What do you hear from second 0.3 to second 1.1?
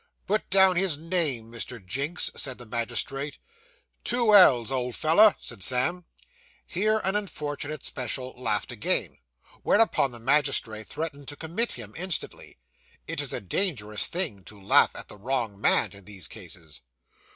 down his